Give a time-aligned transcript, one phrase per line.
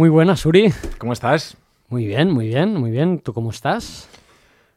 [0.00, 0.72] Muy buenas, Uri.
[0.96, 1.58] ¿Cómo estás?
[1.90, 3.18] Muy bien, muy bien, muy bien.
[3.20, 4.08] ¿Tú cómo estás?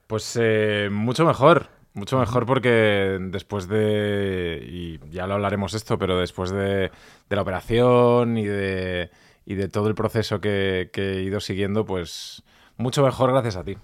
[0.05, 1.69] Pues eh, mucho mejor.
[1.93, 6.91] Mucho mejor porque después de, y ya lo hablaremos esto, pero después de,
[7.29, 9.11] de la operación y de,
[9.45, 12.43] y de todo el proceso que, que he ido siguiendo, pues
[12.75, 13.77] mucho mejor gracias a ti.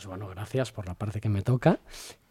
[0.00, 1.78] Pues bueno, gracias por la parte que me toca.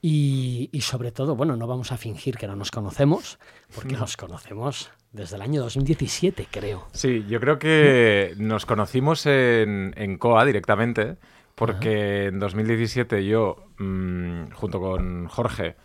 [0.02, 3.38] Y, y, sobre todo, bueno, no vamos a fingir que no nos conocemos,
[3.76, 6.88] porque nos conocemos desde el año 2017, creo.
[6.94, 11.18] Sí, yo creo que nos conocimos en, en COA directamente,
[11.54, 15.76] porque en 2017 yo, mmm, junto con Jorge,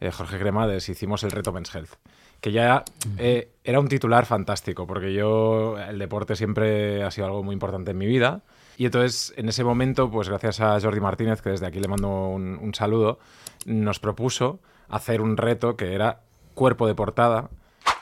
[0.00, 1.96] eh, Jorge Cremades, hicimos el reto Men's Health
[2.44, 2.84] que ya
[3.16, 7.92] eh, era un titular fantástico, porque yo, el deporte siempre ha sido algo muy importante
[7.92, 8.42] en mi vida.
[8.76, 12.28] Y entonces, en ese momento, pues gracias a Jordi Martínez, que desde aquí le mando
[12.28, 13.18] un, saludo,
[13.64, 16.20] nos propuso hacer un reto que era
[16.52, 17.48] cuerpo de portada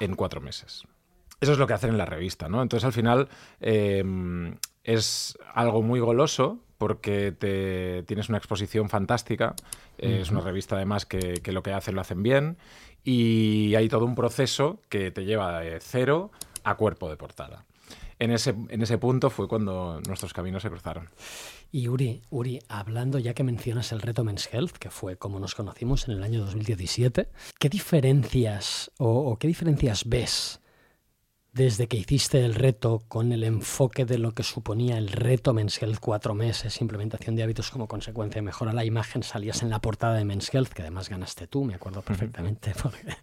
[0.00, 0.88] en cuatro meses.
[1.40, 2.62] Eso es lo que hacen en la revista, ¿no?
[2.62, 3.28] Entonces, al final,
[3.60, 4.02] eh,
[4.82, 9.54] es algo muy goloso porque te, tienes una exposición fantástica.
[9.98, 10.22] Eh, uh -huh.
[10.22, 12.56] Es una revista, además, que, que, lo que hacen lo hacen bien.
[13.04, 16.32] Y hay todo un proceso que te lleva de cero
[16.64, 17.66] a cuerpo de portada.
[18.18, 21.08] En ese, en ese punto fue cuando nuestros caminos se cruzaron.
[21.70, 25.54] Y Uri, Uri, hablando ya que mencionas el reto Men's Health, que fue como nos
[25.54, 27.28] conocimos en el año 2017,
[27.60, 30.61] ¿qué diferencias o, o qué diferencias ves
[31.52, 35.82] desde que hiciste el reto con el enfoque de lo que suponía el reto Men's
[35.82, 39.80] Health cuatro meses, implementación de hábitos como consecuencia de mejora la imagen, salías en la
[39.80, 43.16] portada de Men's Health, que además ganaste tú, me acuerdo perfectamente, porque,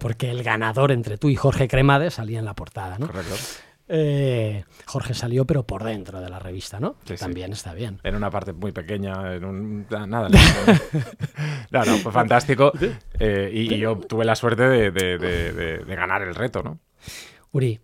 [0.00, 3.06] porque el ganador entre tú y Jorge Cremades salía en la portada, ¿no?
[3.06, 3.34] Correcto.
[3.88, 6.96] Eh, Jorge salió, pero por dentro de la revista, ¿no?
[7.04, 7.52] Sí, También sí.
[7.52, 8.00] está bien.
[8.02, 9.86] En una parte muy pequeña, en un.
[9.88, 10.28] Nada.
[11.70, 12.72] no, no, fue fantástico.
[13.20, 16.80] Eh, y, y, yo tuve la suerte de, de, de, de ganar el reto, ¿no?
[17.56, 17.80] Uri,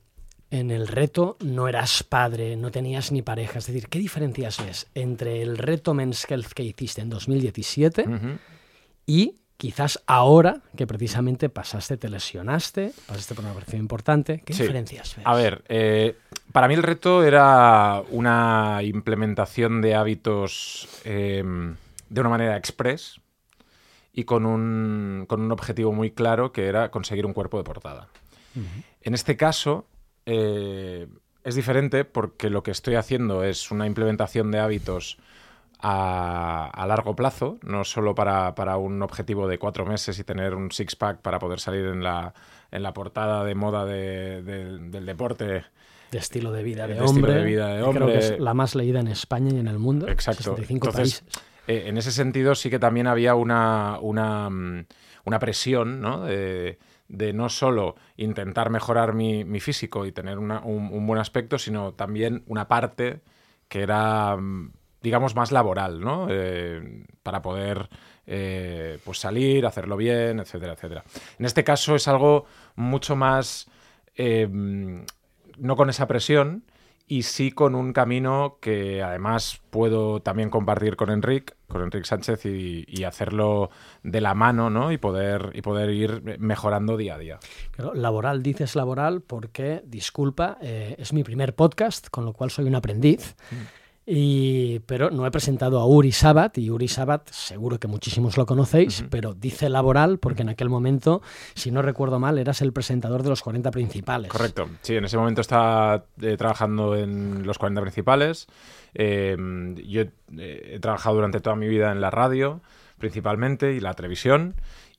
[0.51, 3.59] en el reto no eras padre, no tenías ni pareja.
[3.59, 8.11] Es decir, ¿qué diferencias ves entre el reto Men's Health que hiciste en 2017 uh
[8.11, 8.39] -huh.
[9.07, 14.43] y quizás ahora que precisamente pasaste, te lesionaste, pasaste por una operación importante?
[14.45, 14.61] ¿Qué sí.
[14.61, 15.27] diferencias ves?
[15.27, 16.19] A ver, eh,
[16.53, 21.43] para mí el reto era una implementación de hábitos eh,
[22.11, 23.23] de una manera express
[24.13, 28.09] y con un, con un objetivo muy claro que era conseguir un cuerpo de portada.
[28.55, 28.92] Uh -huh.
[29.03, 29.87] En este caso,
[30.27, 31.09] eh,
[31.45, 35.19] es diferente porque lo que estoy haciendo es una implementación de hábitos
[35.81, 40.55] a, a largo plazo, no solo para, para, un objetivo de cuatro meses y tener
[40.55, 42.33] un six-pack para poder salir en la,
[42.71, 45.65] en la portada de moda de, de, del deporte.
[46.13, 47.35] De estilo de vida de, de hombre.
[47.35, 48.05] De vida de hombre.
[48.05, 50.09] Creo que es la más leída en España y en el mundo.
[50.09, 50.43] Exacto.
[50.45, 51.45] 65 Entonces, países.
[51.67, 54.49] Eh, en ese sentido sí que también había una, una,
[55.25, 56.29] una presión, ¿no?
[57.13, 61.93] De no solo intentar mejorar mi, mi físico y tener un, un, buen aspecto, sino
[61.93, 63.21] también una parte
[63.69, 64.37] que era,
[65.03, 66.27] digamos, más laboral, ¿no?
[66.31, 67.91] Eh, para poder
[68.27, 71.05] eh, pues salir, hacerlo bien, etcétera, etcétera.
[71.39, 72.47] En este caso es algo
[72.77, 73.69] mucho más,
[74.17, 76.65] eh, no con esa presión,
[77.13, 82.47] y sí con un camino que además puedo también compartir con Enric, con Enric Sánchez
[82.47, 83.69] y, y, hacerlo
[84.03, 84.93] de la mano, ¿no?
[84.93, 87.39] Y poder, y poder ir mejorando día a día.
[87.73, 92.65] Claro, laboral dices laboral porque, disculpa, eh, es mi primer podcast, con lo cual soy
[92.65, 93.37] un aprendiz.
[93.51, 93.82] Mm.
[94.05, 98.47] Y, pero no he presentado a Uri Sabat, y Uri Sabat seguro que muchísimos lo
[98.47, 99.09] conocéis, uh -huh.
[99.11, 101.23] pero dice laboral porque en aquel momento,
[101.55, 104.31] si no recuerdo mal, eras el presentador de los 40 principales.
[104.31, 108.49] Correcto, sí, en ese momento estaba eh, trabajando en los 40 principales.
[108.95, 109.37] Eh,
[109.87, 112.61] yo eh, he trabajado durante toda mi vida en la radio,
[112.99, 114.55] principalmente, y la televisión.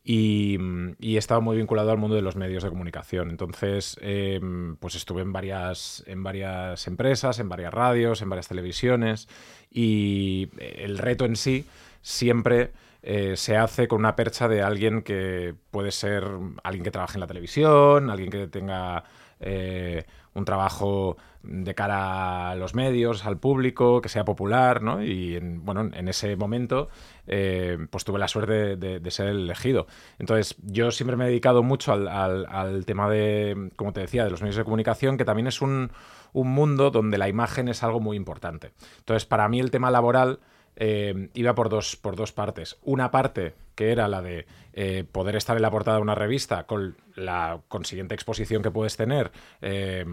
[0.06, 0.58] Y,
[1.00, 3.30] y, he estado muy vinculado al mundo de los medios de comunicación.
[3.30, 4.42] Entonces, eh,
[4.82, 9.30] pues estuve en varias, en varias empresas, en varias radios, en varias televisiones
[9.72, 11.66] y el reto en sí
[12.02, 12.72] siempre
[13.06, 16.26] eh, se hace con una percha de alguien que puede ser
[16.64, 19.04] alguien que trabaje en la televisión, alguien que tenga
[19.44, 25.04] eh, un trabajo de cara a los medios, al público, que sea popular, ¿no?
[25.04, 26.88] Y en, bueno, en ese momento,
[27.28, 29.86] eh, pues tuve la suerte de, ser elegido.
[30.20, 34.42] Entonces, yo siempre me he dedicado mucho al, tema de, como te decía, de los
[34.42, 35.92] medios de comunicación, que también es un,
[36.32, 38.72] un mundo donde la imagen es algo muy importante.
[39.00, 40.40] Entonces, para mí el tema laboral
[40.76, 42.78] eh, iba por dos, por dos partes.
[42.84, 46.66] Una parte que era la de eh, poder estar en la portada de una revista
[46.66, 49.32] con la consiguiente exposición que puedes tener
[49.62, 50.06] eh,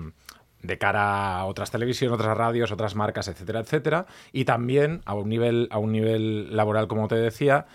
[0.62, 4.06] de cara a otras televisiones, otras radios, otras marcas, etcétera, etcétera.
[4.32, 7.66] Y también a un nivel, a un nivel laboral, como te decía,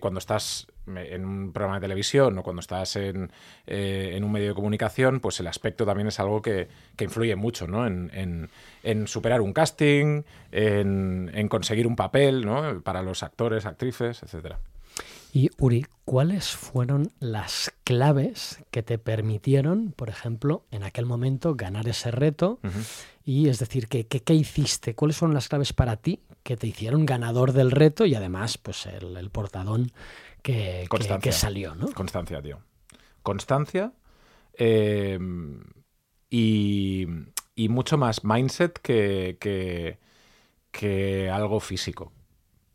[0.00, 3.30] cuando estás en un programa de televisión o cuando estás en,
[3.66, 7.36] eh, en, un medio de comunicación, pues el aspecto también es algo que, que influye
[7.36, 7.86] mucho, ¿no?
[7.86, 8.50] En, en,
[8.82, 12.80] en superar un casting, en, conseguir un papel, ¿no?
[12.82, 14.58] Para los actores, actrices, etcétera.
[15.32, 21.86] Y Uri, ¿cuáles fueron las claves que te permitieron, por ejemplo, en aquel momento ganar
[21.86, 22.60] ese reto?
[23.24, 24.94] Y es decir, ¿qué, ¿qué, hiciste?
[24.94, 28.86] ¿Cuáles fueron las claves para ti que te hicieron ganador del reto y además pues
[28.86, 29.92] el, portadón
[30.48, 31.74] que, que, salió?
[31.74, 31.92] ¿no?
[31.92, 32.60] Constancia, tío.
[33.22, 33.92] Constancia
[34.54, 35.18] eh,
[36.30, 37.06] y,
[37.54, 39.98] y, mucho más mindset que,
[40.70, 42.12] que, algo físico.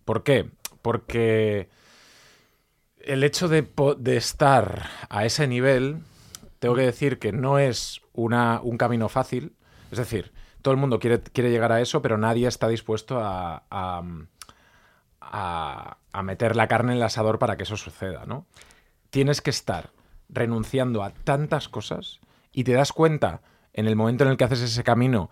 [0.06, 0.52] ¿Por qué?
[0.84, 1.70] Porque
[2.98, 3.68] el hecho de,
[4.18, 6.04] estar a ese nivel,
[6.60, 9.56] tengo que decir que no es una, un camino fácil.
[9.92, 10.32] Es decir,
[10.62, 14.04] todo el mundo quiere, quiere llegar a eso, pero nadie está dispuesto a, a,
[15.32, 18.46] a, meter la carne en el asador para que eso suceda, ¿no?
[19.10, 19.92] Tienes que estar
[20.30, 22.20] renunciando a tantas cosas
[22.52, 23.42] y te das cuenta
[23.74, 25.30] en el momento en el que haces ese camino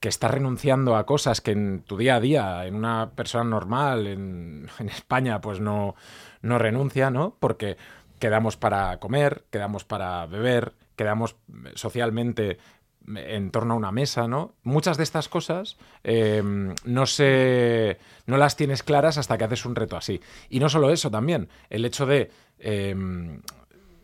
[0.00, 4.06] que estás renunciando a cosas que en tu día a día, en una persona normal,
[4.06, 5.94] en, en España, pues no,
[6.42, 7.36] no renuncia, ¿no?
[7.40, 7.76] Porque
[8.18, 11.36] quedamos para comer, quedamos para beber, quedamos
[11.74, 12.58] socialmente
[13.06, 14.54] en torno a una mesa, ¿no?
[14.62, 17.98] Muchas de estas cosas em, no se.
[18.26, 20.20] no las tienes claras hasta que haces un reto así.
[20.48, 23.42] Y no solo eso también, el hecho de em,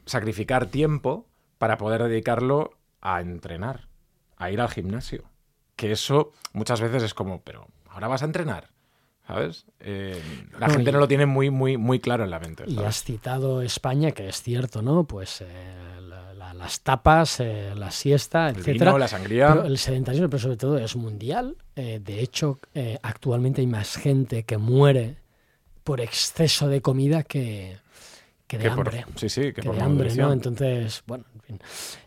[0.07, 1.27] sacrificar tiempo
[1.59, 3.89] para poder dedicarlo a entrenar,
[4.37, 5.25] a ir al gimnasio.
[5.77, 8.71] Que eso muchas veces es como, pero ¿ahora vas a entrenar?
[9.27, 9.67] ¿sabes?
[9.79, 10.21] Eh,
[10.59, 12.65] la gente no lo tiene muy, muy, muy claro en la mente.
[12.67, 15.05] Y has citado España, que es cierto, ¿no?
[15.05, 16.00] Pues eh,
[16.61, 18.97] las tapas, eh, la siesta, etcétera.
[18.99, 19.63] la sangría.
[19.65, 21.57] el sedentarismo, pero sobre todo es mundial.
[21.75, 22.59] de hecho,
[23.03, 25.17] actualmente hay más gente que muere
[25.83, 27.79] por exceso de comida que,
[28.51, 29.05] que de hambre.
[29.15, 30.33] sí, sí, que, de hambre, ¿no?
[30.33, 31.61] Entonces, bueno, en fin,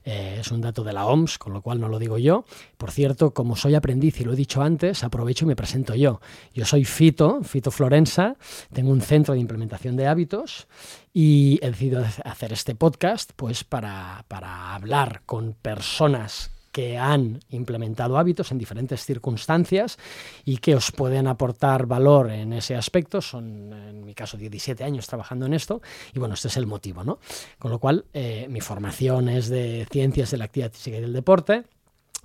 [0.04, 2.44] eh, es un dato de la OMS, con lo cual no lo digo yo.
[2.78, 6.20] Por cierto, como soy aprendiz y lo he dicho antes, aprovecho y me presento yo.
[6.54, 8.36] Yo soy Fito, Fito Florenza,
[8.74, 10.68] tengo un centro de implementación de hábitos
[11.14, 18.18] y he decidido hacer este podcast pues para, para hablar con personas que han implementado
[18.18, 19.98] hábitos en diferentes circunstancias
[20.44, 23.22] y que os pueden aportar valor en ese aspecto.
[23.22, 25.82] Son, en mi caso, 17 años trabajando en esto
[26.14, 27.20] y bueno, este es el motivo, ¿no?
[27.60, 31.14] Con lo cual, eh, mi formación es de ciencias de la actividad física y del
[31.14, 31.64] deporte.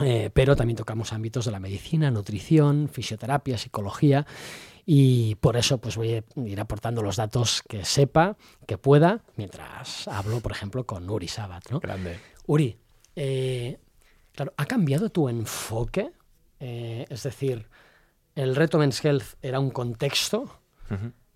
[0.00, 4.27] Eh, pero también tocamos ámbitos de la medicina, nutrición, fisioterapia, psicología
[4.87, 10.06] y por eso pues voy a ir aportando los datos que sepa, que pueda, mientras
[10.06, 11.69] hablo, por ejemplo, con Uri Sabat.
[11.71, 11.81] ¿no?
[11.81, 12.21] Grande.
[12.47, 12.79] Uri,
[13.17, 13.81] eh,
[14.38, 16.12] Claro, ¿ha cambiado tu enfoque?
[16.61, 17.67] Eh, es decir,
[18.37, 20.61] el reto Men's Health era un contexto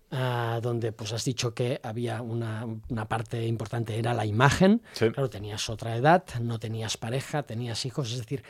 [0.09, 2.65] ah, donde pues has dicho que había una,
[3.09, 4.81] parte importante, era la imagen.
[4.97, 8.09] Claro, tenías otra edad, no tenías pareja, tenías hijos.
[8.13, 8.41] Es decir,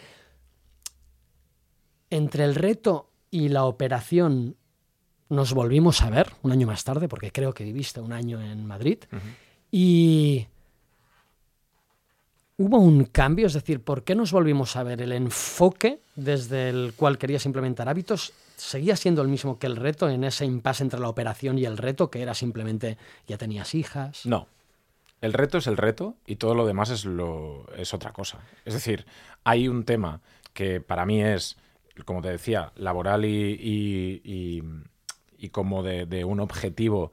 [2.12, 4.56] entre el reto y la operación
[5.30, 8.68] nos volvimos a ver un año más tarde, porque creo que viviste un año en
[8.68, 9.00] Madrid.
[9.72, 10.46] Y
[12.58, 13.48] ¿Hubo un cambio?
[13.48, 15.02] Es decir, ¿por qué nos volvimos a ver?
[15.02, 20.10] ¿El enfoque desde el cual querías implementar hábitos seguía siendo el mismo que el reto
[20.10, 22.98] en ese impasse entre la operación y el reto, que era simplemente
[23.28, 24.26] ya tenías hijas?
[24.26, 24.48] No.
[25.22, 28.40] El reto es el reto y todo lo demás es, lo, es otra cosa.
[28.66, 29.06] Es decir,
[29.44, 30.22] hay un tema
[30.54, 31.58] que para mí es,
[32.06, 37.12] como te decía, laboral y, y, como de, un objetivo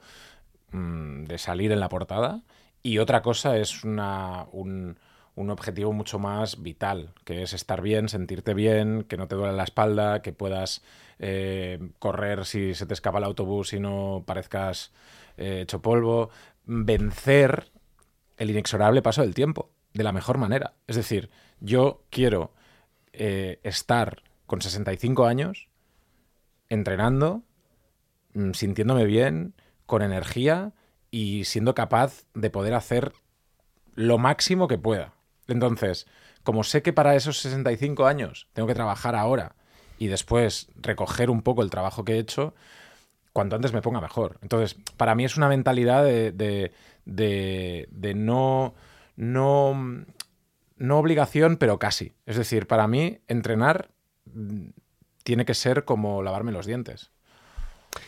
[0.72, 2.42] mm, de salir en la portada.
[2.82, 4.96] Y otra cosa es una, un,
[5.40, 9.54] un objetivo mucho más vital, que es estar bien, sentirte bien, que no te duele
[9.54, 10.82] la espalda, que puedas
[11.18, 14.92] eh, correr si se te escapa el autobús y no parezcas
[15.36, 16.30] eh, hecho polvo,
[16.64, 17.70] vencer
[18.36, 20.74] el inexorable paso del tiempo de la mejor manera.
[20.86, 21.30] Es decir,
[21.60, 22.52] yo quiero
[23.12, 25.68] eh, estar con 65 años
[26.68, 27.42] entrenando,
[28.34, 29.54] mm, sintiéndome bien,
[29.86, 30.72] con energía
[31.10, 33.12] y siendo capaz de poder hacer
[33.94, 35.14] lo máximo que pueda.
[35.52, 36.06] Entonces,
[36.42, 39.54] como sé que para esos 65 años tengo que trabajar ahora
[39.98, 42.54] y después recoger un poco el trabajo que he hecho,
[43.32, 44.38] cuanto antes me ponga mejor.
[44.42, 46.72] Entonces, para mí es una mentalidad de,
[48.16, 48.74] no,
[49.16, 50.04] no,
[50.76, 52.14] no obligación, pero casi.
[52.26, 53.90] Es decir, para mí entrenar
[54.32, 54.68] mm,
[55.22, 57.10] tiene que ser como lavarme los dientes.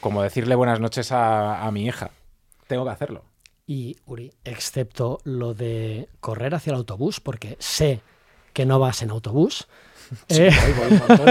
[0.00, 2.10] Como decirle buenas noches a mi hija.
[2.68, 3.31] Tengo que hacerlo.
[3.66, 8.00] Y Uri, excepto lo de correr hacia el autobús, porque sé
[8.52, 9.68] que no vas en autobús,
[10.28, 10.50] Eh,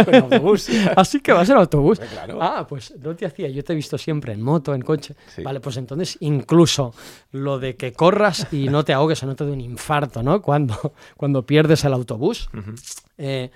[0.08, 0.70] voy autobús.
[0.96, 2.00] Así que vas en autobús.
[2.00, 2.42] Claro.
[2.42, 3.50] Ah, pues no te hacía.
[3.50, 5.16] Yo te he visto siempre en moto, en coche.
[5.34, 5.44] Sí.
[5.44, 6.94] Vale, pues entonces incluso
[7.32, 10.42] lo de que corras y no te ahogues o no te dé un infarto, ¿no?
[10.42, 12.50] Cuando, cuando pierdes el autobús.
[13.18, 13.52] Eh,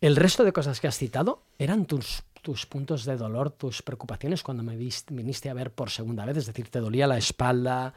[0.00, 4.44] el resto de cosas que has citado eran tus, tus puntos de dolor, tus preocupaciones
[4.44, 6.36] cuando me viste- viniste a ver por segunda vez.
[6.36, 7.92] Es decir, te dolía la espalda,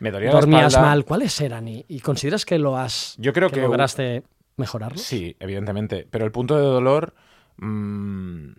[0.00, 0.88] Me dolía la dormías espalda.
[0.90, 1.04] mal.
[1.06, 1.66] ¿Cuáles eran?
[1.66, 3.14] ¿Y, y consideras que lo has.
[3.16, 4.22] Yo creo que- lograste
[4.58, 4.98] mejorarlo?
[4.98, 6.06] Sí, evidentemente.
[6.10, 7.14] Pero el punto de dolor,
[7.56, 8.50] mm,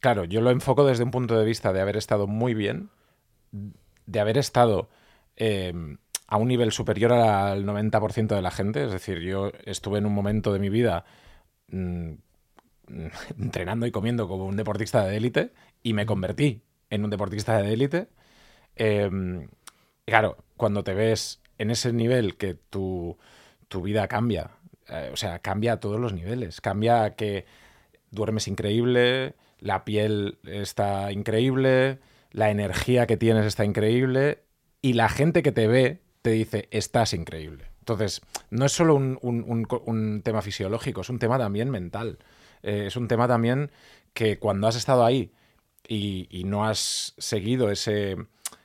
[0.00, 2.90] claro, yo lo enfoco desde un punto de vista de haber estado muy bien,
[4.06, 4.88] de haber estado
[5.36, 5.72] eh,
[6.26, 8.84] a un nivel superior al 90% de la gente.
[8.84, 11.04] Es decir, yo estuve en un momento de mi vida
[11.68, 12.14] mm,
[13.40, 15.52] entrenando y comiendo como un deportista de élite
[15.82, 18.08] y me convertí en un deportista de élite.
[18.76, 19.10] Eh,
[20.04, 23.16] claro, cuando te ves en ese nivel que tu,
[23.68, 24.50] tu vida cambia,
[24.88, 27.44] eh, o sea, cambia a todos los niveles, cambia a que
[28.10, 31.98] duermes increíble, la piel está increíble,
[32.32, 34.40] la energía que tienes está increíble
[34.82, 37.66] y la gente que te ve te dice, estás increíble.
[37.80, 41.70] Entonces, no es solo un, un- un co- un tema fisiológico, es un tema también
[41.70, 42.18] mental.
[42.66, 43.70] Eh, es un tema también
[44.12, 45.32] que cuando has estado ahí
[45.86, 48.16] y, y no has seguido ese,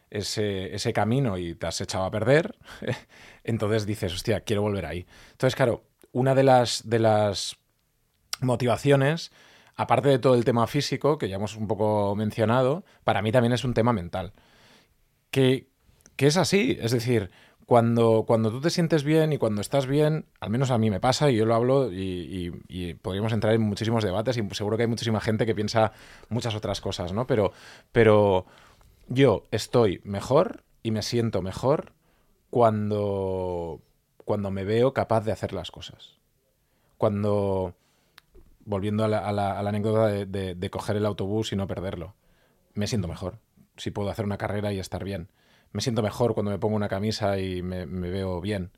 [0.09, 2.55] ese, ese camino y te has echado a perder,
[3.43, 5.05] entonces dices, hostia, quiero volver ahí.
[5.31, 7.57] Entonces, claro, una de las, de las
[8.41, 9.31] motivaciones,
[9.75, 13.53] aparte de todo el tema físico, que ya hemos un poco mencionado, para mí también
[13.53, 14.33] es un tema mental.
[15.29, 15.69] Que,
[16.15, 17.31] que es así, es decir,
[17.71, 20.99] cuando, cuando tú te sientes bien y cuando estás bien, al menos a mí me
[20.99, 22.51] pasa y yo lo hablo y,
[23.01, 25.93] podríamos entrar en muchísimos debates y seguro que hay muchísima gente que piensa
[26.27, 27.27] muchas otras cosas, ¿no?
[27.27, 27.53] Pero,
[27.93, 28.45] pero
[29.07, 31.93] yo estoy mejor y me siento mejor
[32.49, 33.79] cuando,
[34.25, 36.17] cuando me veo capaz de hacer las cosas.
[36.97, 37.73] Cuando,
[38.65, 42.15] volviendo a la, a la- anécdota de coger el autobús y no perderlo,
[42.73, 43.39] me siento mejor.
[43.77, 45.29] Si puedo hacer una carrera y estar bien.
[45.71, 48.71] Me siento mejor cuando me pongo una camisa y me, veo bien.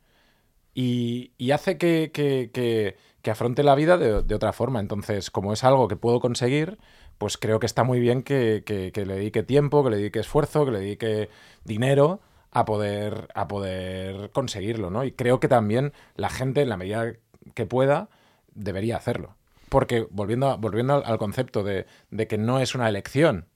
[0.74, 2.96] Y, hace que, que- que-
[3.32, 4.80] afronte la vida de, otra forma.
[4.80, 6.78] Entonces, como es algo que puedo conseguir,
[7.18, 8.64] pues creo que está muy bien que
[8.96, 11.30] le dedique tiempo, que le dedique esfuerzo, que le dedique
[11.64, 12.20] dinero
[12.52, 15.04] a poder, a poder conseguirlo, ¿no?
[15.04, 17.14] Y creo que también la gente, en la medida
[17.56, 18.10] que pueda,
[18.54, 19.36] debería hacerlo.
[19.70, 23.48] Porque volviendo, a- volviendo al, al concepto de, de que no es una elección,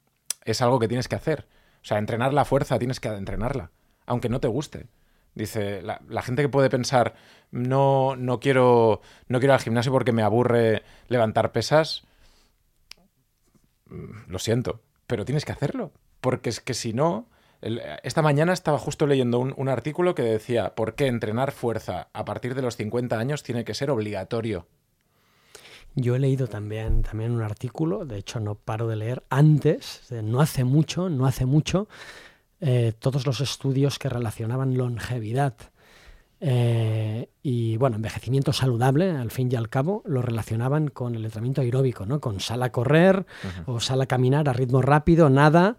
[0.46, 1.48] es algo que tienes que hacer.
[1.82, 3.72] O sea, entrenar la fuerza tienes que entrenarla,
[4.06, 4.88] aunque no te guste.
[5.36, 7.14] Dice, la, gente que puede pensar,
[7.52, 12.04] no, no, quiero, no quiero al gimnasio porque me aburre levantar pesas,
[13.86, 15.92] mm, lo siento, pero tienes que hacerlo.
[16.22, 17.28] Porque es que si no,
[17.62, 22.26] esta mañana estaba justo leyendo un, un artículo que decía, ¿por qué entrenar fuerza a
[22.26, 24.66] partir de los 50 años tiene que ser obligatorio?
[26.00, 30.42] Yo he leído también, también un artículo, de hecho no paro de leer antes, no
[30.42, 31.88] hace mucho, no hace mucho,
[32.62, 35.56] eh, todos los estudios que relacionaban longevidad
[36.40, 41.62] eh, y bueno, envejecimiento saludable, al fin y al cabo, lo relacionaban con el entrenamiento
[41.62, 42.20] aeróbico, ¿no?
[42.20, 43.26] Con sal a correr
[43.66, 45.78] o sal a caminar a ritmo rápido, nada.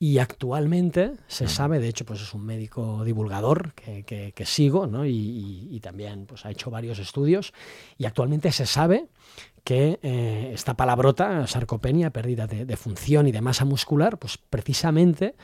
[0.00, 4.88] Y actualmente se sabe, de hecho, pues es un médico divulgador que, que- que sigo,
[4.88, 5.06] ¿no?
[5.06, 7.52] Y, y- y también pues, ha hecho varios estudios.
[7.98, 9.06] Y actualmente se sabe
[9.64, 15.34] que eh, esta palabrota, sarcopenia, pérdida de, de función y de masa muscular, pues precisamente,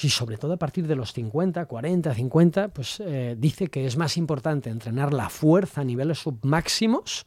[0.00, 3.96] y sobre todo a partir de los 50, 40, 50, pues eh, dice que es
[3.96, 7.26] más importante entrenar la fuerza a niveles submáximos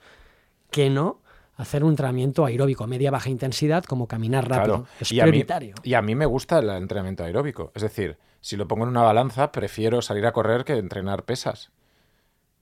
[0.71, 1.21] que no
[1.57, 4.83] hacer un entrenamiento aeróbico media baja intensidad como caminar rápido.
[4.83, 4.87] Claro.
[4.99, 5.75] Es y a, mí, prioritario.
[5.83, 7.71] y a mí me gusta el entrenamiento aeróbico.
[7.75, 11.71] Es decir, si lo pongo en una balanza, prefiero salir a correr que entrenar pesas.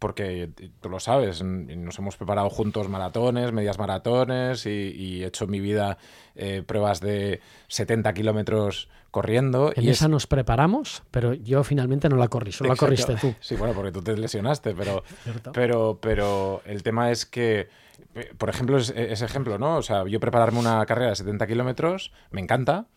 [0.03, 5.27] Porque eh, tú lo sabes, nos hemos preparado juntos maratones, medias maratones y, y he
[5.27, 5.97] hecho en mi vida
[6.35, 9.71] eh, pruebas de 70 kilómetros corriendo.
[9.73, 13.15] En y es- esa nos preparamos, pero yo finalmente no la corrí, solo la corriste
[13.15, 13.33] tú.
[13.39, 15.05] Sí, bueno, porque tú te lesionaste, pero,
[15.53, 17.69] pero, pero el tema es que,
[18.15, 19.77] eh, por ejemplo, es- ese ejemplo, ¿no?
[19.77, 22.87] O sea, yo prepararme una carrera de 70 kilómetros me encanta,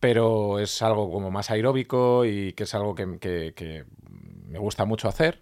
[0.00, 3.84] pero es algo como más aeróbico y que es algo que, que- que
[4.48, 5.40] me gusta mucho hacer.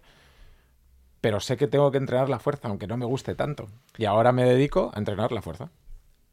[1.23, 3.69] Pero sé que tengo que entrenar la fuerza, aunque no me guste tanto.
[3.97, 5.71] Y ahora me dedico a entrenar la fuerza.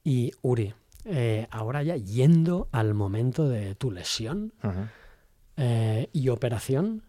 [0.03, 4.53] Y Uri, eh, ahora ya yendo al momento de tu lesión
[5.57, 7.05] eh, y operación,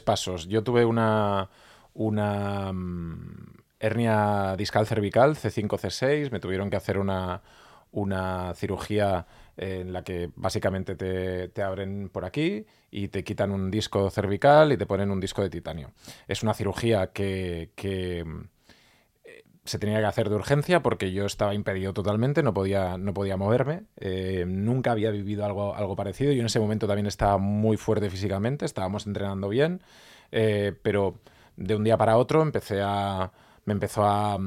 [0.00, 0.46] pasos.
[0.46, 1.50] Yo tuve una,
[1.94, 6.30] una mm, hernia discal cervical, C5, C6.
[6.30, 7.42] Me tuvieron que hacer una,
[7.90, 13.70] una cirugía en la que básicamente te, te abren por aquí y te quitan un
[13.70, 15.92] disco cervical y te ponen un disco de titanio.
[16.28, 18.20] Es una cirugía que, que,
[19.24, 23.14] eh, se tenía que hacer de urgencia porque yo estaba impedido totalmente, no podía, no
[23.14, 23.84] podía moverme.
[23.96, 26.32] Eh, nunca había vivido algo, algo parecido.
[26.32, 29.82] Yo en ese momento también estaba muy fuerte físicamente, estábamos entrenando bien,
[30.32, 31.20] eh, pero
[31.56, 33.32] de un día para otro empecé a,
[33.66, 34.38] me empezó a,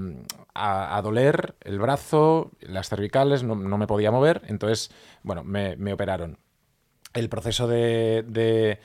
[0.56, 4.92] a, doler el brazo, las cervicales, no, me podía mover, entonces,
[5.24, 6.40] bueno, me operaron.
[7.14, 8.80] El proceso de,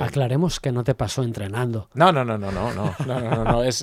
[0.00, 1.88] Aclaremos que no te pasó entrenando.
[1.94, 3.82] No, no, no, no, no, no, no, no, Es,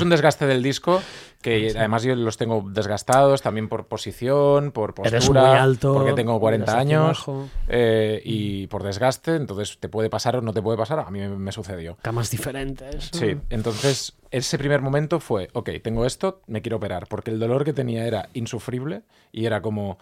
[0.00, 1.00] un desgaste del disco
[1.40, 6.78] que además yo los tengo desgastados también por posición, por postura, alto, porque tengo 40
[6.78, 7.24] años
[7.68, 11.20] eh, y por desgaste, entonces te puede pasar o no te puede pasar, a mí
[11.20, 11.98] me, sucedió.
[12.00, 13.10] Camas diferentes.
[13.12, 17.64] Sí, entonces ese primer momento fue, ok, tengo esto, me quiero operar, porque el dolor
[17.64, 19.98] que tenía era insufrible y era como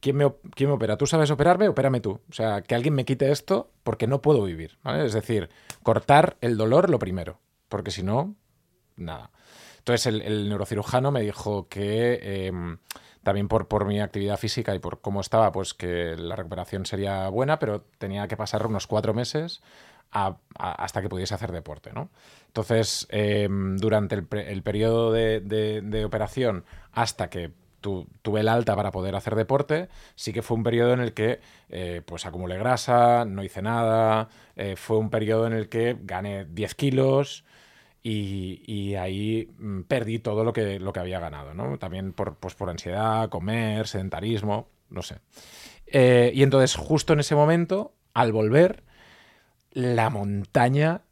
[0.00, 0.96] ¿quién me, opera?
[0.96, 1.68] ¿Tú sabes operarme?
[1.68, 2.20] Opérame tú.
[2.28, 4.78] O sea, que alguien me quite esto porque no puedo vivir.
[4.84, 5.48] Es decir,
[5.82, 8.34] cortar el dolor lo primero, porque si no,
[8.96, 9.30] nada.
[9.78, 12.78] Entonces el, neurocirujano me dijo que em,
[13.22, 17.28] también por, por mi actividad física y por cómo estaba, pues que la recuperación sería
[17.28, 19.62] buena, pero tenía que pasar unos cuatro meses
[20.10, 21.92] hasta que pudiese hacer deporte.
[21.92, 22.10] ¿no?
[22.46, 27.52] Entonces, em, durante el, periodo de operación, hasta que
[28.22, 31.40] tuve el alta para poder hacer deporte, sí que fue un periodo en el que
[31.68, 36.44] eh, pues acumulé grasa, no hice nada, eh, fue un periodo en el que gané
[36.44, 37.44] 10 kilos
[38.02, 41.76] y, ahí mm, perdí todo lo que, lo que había ganado, ¿no?
[41.78, 45.16] También por, pues por ansiedad, comer, sedentarismo, no sé.
[45.86, 48.84] Eh, y entonces justo en ese momento, al volver,
[49.72, 51.02] la montaña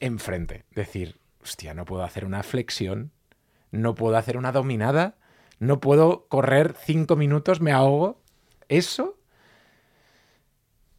[0.00, 0.64] enfrente.
[0.74, 3.12] Decir, hostia, no puedo hacer una flexión,
[3.70, 5.16] no puedo hacer una dominada,
[5.58, 8.20] no puedo correr cinco minutos, me ahogo.
[8.68, 9.16] Eso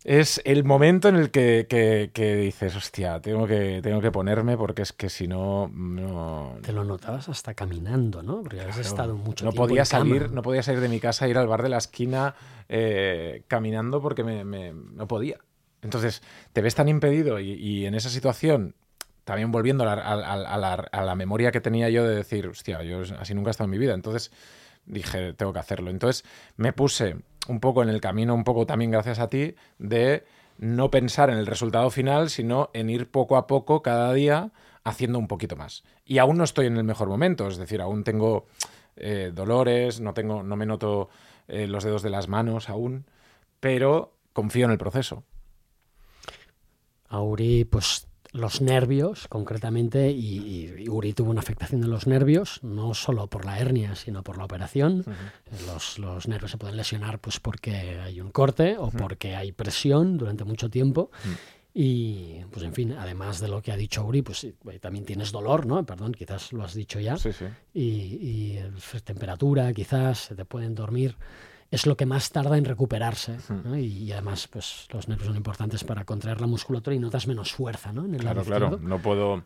[0.05, 4.93] es el momento en el que, dices, hostia, tengo que, tengo que ponerme porque es
[4.93, 6.57] que si no, no...
[6.61, 8.43] Te lo notabas hasta caminando, ¿no?
[8.43, 11.39] Porque has estado mucho no tiempo podía salir, No podía salir de mi casa, ir
[11.39, 12.35] al bar de la esquina
[12.69, 15.39] eh, caminando porque me, no podía.
[15.81, 16.21] Entonces,
[16.53, 18.75] te ves tan impedido y, en esa situación,
[19.25, 23.33] también volviendo a la, a la, memoria que tenía yo de decir, hostia, yo así
[23.33, 23.93] nunca he estado en mi vida.
[23.93, 24.31] Entonces,
[24.85, 25.89] dije, tengo que hacerlo.
[25.89, 26.23] Entonces
[26.55, 27.17] me puse
[27.47, 30.25] un poco en el camino, un poco también gracias a ti, de
[30.57, 34.51] no pensar en el resultado final, sino en ir poco a poco cada día
[34.83, 35.83] haciendo un poquito más.
[36.05, 38.45] Y aún no estoy en el mejor momento, es decir, aún tengo
[38.95, 41.09] eh, dolores, no, tengo, no me noto
[41.47, 43.05] eh, los dedos de las manos aún,
[43.59, 45.23] pero confío en el proceso.
[47.09, 53.27] Auri, pues los nervios, concretamente, y, Uri tuvo una afectación de los nervios, no solo
[53.27, 55.05] por la hernia, sino por la operación.
[55.97, 60.43] los, nervios se pueden lesionar pues porque hay un corte o porque hay presión durante
[60.43, 61.11] mucho tiempo.
[61.73, 65.33] Y, pues en fin, además de lo que ha dicho Uri, pues eh, también tienes
[65.33, 65.85] dolor, ¿no?
[65.85, 67.17] Perdón, quizás lo has dicho ya.
[67.17, 67.45] Sí, sí.
[67.73, 68.59] Y, y
[69.03, 71.17] temperatura, quizás, se te pueden dormir
[71.71, 73.37] es lo que más tarda en recuperarse.
[73.77, 77.91] Y, además, pues los nervios son importantes para contraer la musculatura y notas menos fuerza,
[77.91, 78.05] ¿no?
[78.17, 78.79] claro, claro.
[78.81, 79.43] No puedo,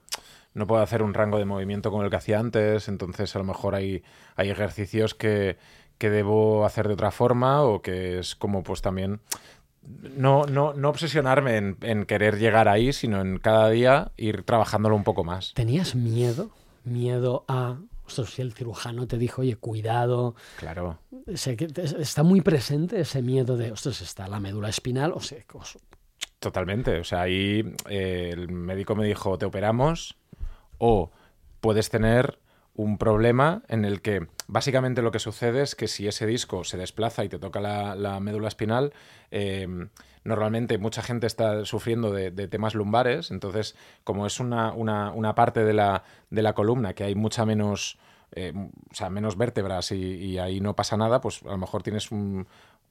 [0.53, 3.45] no puedo hacer un rango de movimiento como el que hacía antes, entonces a lo
[3.45, 4.03] mejor hay,
[4.35, 5.57] hay ejercicios que,
[5.97, 9.21] que debo hacer de otra forma o que es como pues también
[10.15, 14.95] no, no, no obsesionarme en, en, querer llegar ahí, sino en cada día ir trabajándolo
[14.95, 15.53] un poco más.
[15.53, 16.51] ¿Tenías miedo?
[16.83, 17.77] Miedo a
[18.09, 20.35] si el cirujano te dijo, oye, cuidado.
[20.57, 20.99] Claro.
[21.27, 25.39] está muy presente ese miedo de, ostras, está la médula espinal, o sea,
[26.39, 26.99] Totalmente.
[26.99, 30.17] O sea, ahí eh, el médico me dijo, te operamos
[30.77, 31.11] o
[31.59, 32.39] puedes tener
[32.73, 36.77] un problema en el que básicamente lo que sucede es que si ese disco se
[36.77, 38.93] desplaza y te toca la, médula espinal,
[39.31, 39.89] em,
[40.23, 45.73] normalmente mucha gente está sufriendo de, temas lumbares, entonces como es una, una, parte de
[45.73, 47.97] la, de la, columna que hay mucha menos...
[48.33, 52.11] Eh, o sea, menos vértebras y, ahí no pasa nada, pues a lo mejor tienes
[52.11, 52.45] un,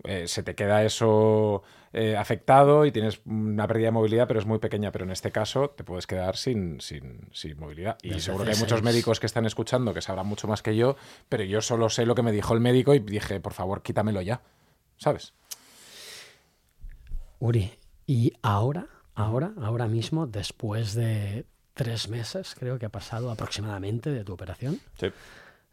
[0.04, 1.62] eh, se te queda eso
[1.92, 4.92] eh, afectado y tienes una pérdida de movilidad, pero es muy pequeña.
[4.92, 7.98] Pero en este caso te puedes quedar sin, sin, movilidad.
[8.02, 10.96] Y seguro que hay muchos médicos que están escuchando que sabrán mucho más que yo,
[11.28, 14.20] pero yo solo sé lo que me dijo el médico y dije, por favor, quítamelo
[14.20, 14.40] ya.
[14.96, 15.32] ¿Sabes?
[17.38, 17.70] Uri,
[18.06, 24.24] y ahora, ahora, ahora mismo, después de tres meses, creo que ha pasado aproximadamente de
[24.24, 24.80] tu operación.
[24.98, 25.06] Sí.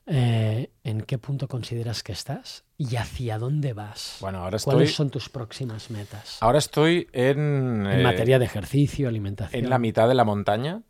[0.07, 4.17] Eh, ¿En qué punto consideras que estás y hacia dónde vas?
[4.21, 4.73] Bueno, ahora estoy...
[4.73, 6.37] ¿Cuáles son tus próximas metas?
[6.41, 7.87] Ahora estoy en...
[7.87, 9.63] En materia de ejercicio, alimentación.
[9.63, 10.83] En la mitad de la montaña,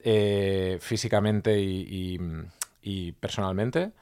[0.00, 3.92] eh, físicamente y, personalmente,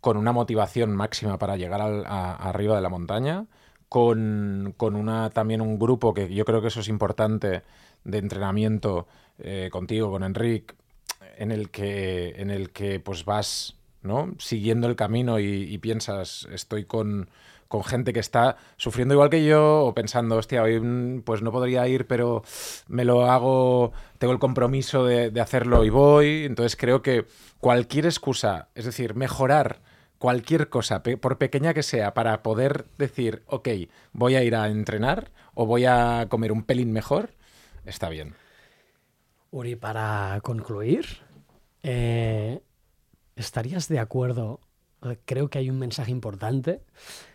[0.00, 3.44] con una motivación máxima para llegar arriba de la montaña,
[3.90, 7.62] con, una, también un grupo que yo creo que eso es importante
[8.04, 9.08] de entrenamiento
[9.40, 10.76] eh, contigo, con Enric,
[11.36, 14.32] en el que, en el que pues vas ¿no?
[14.38, 17.30] siguiendo el camino y, piensas, estoy con,
[17.66, 21.50] con, gente que está sufriendo igual que yo, o pensando, hostia, hoy mm, pues no
[21.50, 22.44] podría ir, pero
[22.86, 26.44] me lo hago, tengo el compromiso de hacerlo y voy.
[26.44, 27.24] Entonces creo que
[27.58, 29.80] cualquier excusa, es decir, mejorar
[30.20, 33.68] cualquier cosa, por pequeña que sea, para poder decir, ok,
[34.12, 37.30] voy a ir a entrenar o voy a comer un pelín mejor,
[37.86, 38.34] está bien.
[39.50, 41.06] Uri, para concluir,
[41.82, 42.60] eh,
[43.34, 44.60] ¿estarías de acuerdo?
[45.24, 46.82] Creo que hay un mensaje importante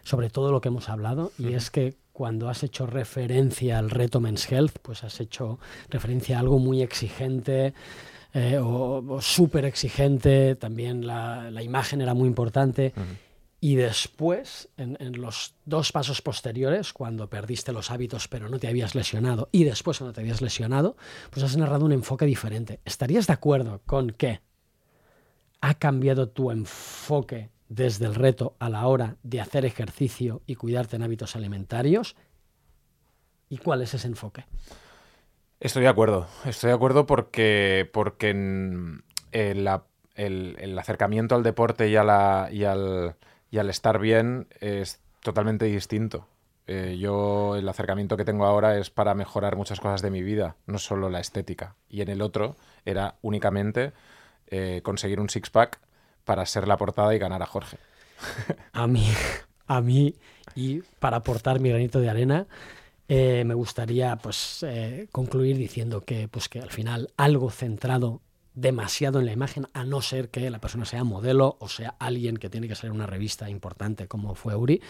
[0.04, 4.22] sobre todo lo que hemos hablado y es que cuando has hecho referencia al reto
[4.22, 5.58] Men's Health, pues has hecho
[5.90, 7.74] referencia a algo muy exigente,
[8.38, 12.94] eh, o, súper exigente, también la, imagen era muy importante.
[13.62, 18.94] Y después, en, los dos pasos posteriores, cuando perdiste los hábitos pero no te habías
[18.94, 20.98] lesionado, y después cuando te habías lesionado,
[21.30, 22.82] pues has narrado un enfoque diferente.
[22.84, 24.42] ¿Estarías de acuerdo con que
[25.62, 30.98] ha cambiado tu enfoque desde el reto a la hora de hacer ejercicio y cuidarte
[30.98, 32.18] en hábitos alimentarios?
[33.48, 34.46] ¿Y cuál es ese enfoque?
[35.66, 38.30] Estoy de acuerdo, estoy de acuerdo porque, porque
[39.32, 39.68] el,
[40.78, 43.16] acercamiento al deporte y, la, y, al,
[43.50, 46.28] y, al, estar bien es totalmente distinto.
[46.68, 50.56] Eh, yo el acercamiento que tengo ahora es para mejorar muchas cosas de mi vida,
[50.68, 51.74] no solo la estética.
[51.90, 53.92] Y en el otro era únicamente
[54.46, 55.80] eh, conseguir un six-pack
[56.26, 57.80] para ser la portada y ganar a Jorge.
[58.72, 59.10] A mí,
[59.66, 60.14] a mí,
[60.54, 62.46] y para aportar mi granito de arena,
[63.08, 68.22] eh, me gustaría pues, eh, concluir diciendo que, pues, que al final algo centrado
[68.56, 72.38] demasiado en la imagen, a no ser que la persona sea modelo o sea alguien
[72.38, 74.82] que tiene que ser una revista importante como fue Uri,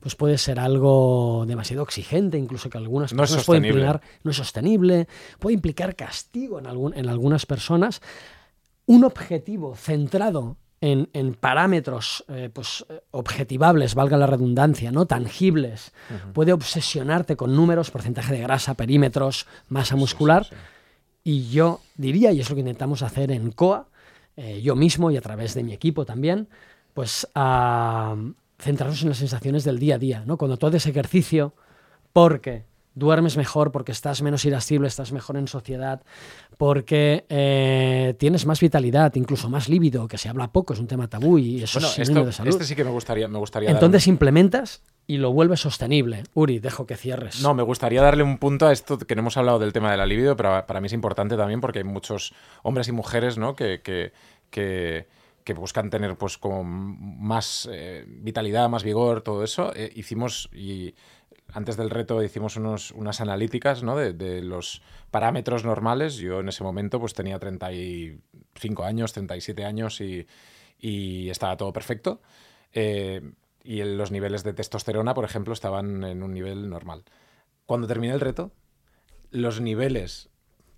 [0.00, 4.36] pues puede ser algo demasiado exigente, incluso que algunas no personas puede implicar, no es
[4.36, 5.06] sostenible,
[5.38, 8.02] puede implicar castigo en, algún, en algunas personas.
[8.86, 15.92] Un objetivo centrado en, parámetros eh, pues, objetivables, valga la redundancia, no tangibles.
[16.34, 20.46] Puede obsesionarte con números, porcentaje de grasa, perímetros, masa muscular.
[21.22, 23.88] Y yo diría, y es lo que intentamos hacer en COA,
[24.36, 26.48] eh, yo mismo y a través de mi equipo también,
[26.92, 28.14] pues a
[28.58, 30.22] centrarnos en las sensaciones del día a día.
[30.26, 30.36] ¿no?
[30.36, 31.54] Cuando tú haces ejercicio,
[32.12, 36.02] porque duermes mejor, porque estás menos irascible, estás mejor en sociedad,
[36.56, 41.08] porque eh, tienes más vitalidad, incluso más líbido, que se habla poco, es un tema
[41.08, 42.50] tabú y eso es de salud.
[42.50, 46.22] Este sí que me gustaría, me gustaría Entonces implementas y lo vuelves sostenible.
[46.34, 47.42] Uri, dejo que cierres.
[47.42, 49.96] No, me gustaría darle un punto a esto que no hemos hablado del tema de
[49.96, 53.54] la libido, pero para mí es importante también porque hay muchos hombres y mujeres ¿no?
[53.56, 54.12] que, que,
[55.44, 59.72] que buscan tener pues como más eh, vitalidad, más vigor, todo eso.
[59.74, 60.94] Eh, hicimos y
[61.52, 63.96] antes del reto hicimos unos, unas analíticas ¿no?
[63.96, 66.16] de, los parámetros normales.
[66.16, 70.26] Yo en ese momento pues tenía 35 años, 37 años y,
[70.78, 72.20] y estaba todo perfecto.
[72.72, 77.04] Eh, y los niveles de testosterona, por ejemplo, estaban en un nivel normal.
[77.66, 78.52] Cuando terminé el reto,
[79.30, 80.28] los niveles,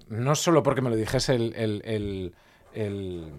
[0.08, 2.32] no solo porque me lo dijese el, el,
[2.74, 3.32] el,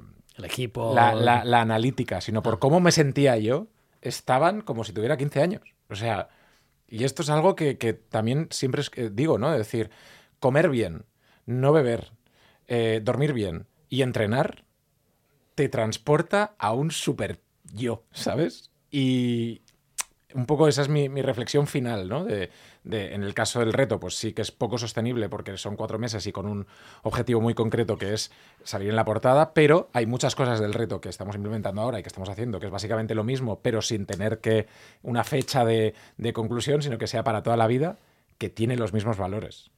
[0.43, 3.67] equipo, la, la, analítica, sino por cómo me sentía yo,
[4.01, 5.75] estaban como si tuviera 15 años.
[5.89, 6.27] O sea,
[6.87, 7.75] y esto es algo que,
[8.09, 9.51] también siempre digo, ¿no?
[9.51, 9.89] Es decir,
[10.39, 11.05] comer bien,
[11.45, 12.11] no beber,
[12.67, 14.65] eh, dormir bien y entrenar
[15.55, 17.41] te transporta a un super
[17.73, 18.71] yo, ¿sabes?
[18.91, 19.61] Y
[20.33, 22.25] un poco esa es mi, reflexión final, ¿no?
[22.25, 22.49] De,
[22.83, 26.25] en el caso del reto, pues sí que es poco sostenible porque son cuatro meses
[26.27, 26.67] y con un
[27.03, 28.31] objetivo muy concreto que es
[28.63, 32.03] salir en la portada, pero hay muchas cosas del reto que estamos implementando ahora y
[32.03, 34.67] que estamos haciendo, que es básicamente lo mismo, pero sin tener que
[35.03, 37.97] una fecha de, de conclusión, sino que sea para toda la vida,
[38.37, 39.71] que tiene los mismos valores.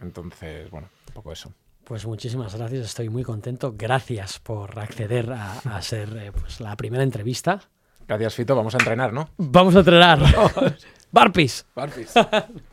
[0.00, 1.52] Entonces, bueno, un poco eso.
[1.84, 3.74] Pues muchísimas gracias, estoy muy contento.
[3.76, 7.68] Gracias por acceder a, ser eh, pues, la primera entrevista.
[8.08, 8.56] Gracias, Fito.
[8.56, 9.28] Vamos a entrenar, ¿no?
[9.36, 10.20] Vamos a entrenar.
[11.10, 11.66] Barpis.
[11.74, 12.14] Barpis.